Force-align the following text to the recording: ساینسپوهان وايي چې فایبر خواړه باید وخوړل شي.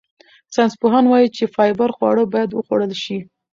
ساینسپوهان 0.53 1.05
وايي 1.07 1.27
چې 1.37 1.51
فایبر 1.55 1.89
خواړه 1.97 2.23
باید 2.33 2.49
وخوړل 2.53 2.91
شي. 3.03 3.17